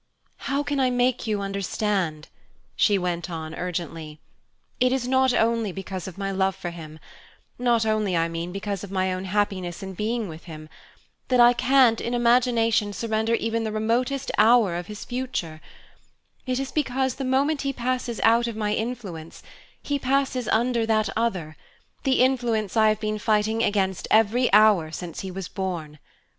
"How 0.49 0.63
can 0.63 0.79
I 0.79 0.89
make 0.89 1.27
you 1.27 1.41
understand?" 1.41 2.27
she 2.75 2.97
went 2.97 3.29
on 3.29 3.53
urgently. 3.53 4.19
"It 4.79 4.91
is 4.91 5.07
not 5.07 5.31
only 5.31 5.71
because 5.71 6.07
of 6.07 6.17
my 6.17 6.31
love 6.31 6.55
for 6.55 6.71
him 6.71 6.97
not 7.59 7.85
only, 7.85 8.17
I 8.17 8.27
mean, 8.27 8.51
because 8.51 8.83
of 8.83 8.89
my 8.89 9.13
own 9.13 9.25
happiness 9.25 9.83
in 9.83 9.93
being 9.93 10.27
with 10.27 10.45
him; 10.45 10.69
that 11.27 11.39
I 11.39 11.53
can't, 11.53 12.01
in 12.01 12.15
imagination, 12.15 12.93
surrender 12.93 13.35
even 13.35 13.63
the 13.63 13.71
remotest 13.71 14.31
hour 14.39 14.75
of 14.75 14.87
his 14.87 15.05
future; 15.05 15.61
it 16.47 16.59
is 16.59 16.71
because, 16.71 17.13
the 17.17 17.23
moment 17.23 17.61
he 17.61 17.71
passes 17.71 18.19
out 18.23 18.47
of 18.47 18.55
my 18.55 18.73
influence, 18.73 19.43
he 19.83 19.99
passes 19.99 20.47
under 20.47 20.83
that 20.87 21.09
other 21.15 21.55
the 22.05 22.21
influence 22.23 22.75
I 22.75 22.89
have 22.89 22.99
been 22.99 23.19
fighting 23.19 23.61
against 23.61 24.07
every 24.09 24.51
hour 24.51 24.89
since 24.89 25.19
he 25.19 25.29
was 25.29 25.47
born! 25.47 25.99